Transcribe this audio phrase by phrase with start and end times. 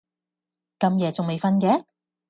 [0.79, 1.85] 咁夜仲未訓嘅？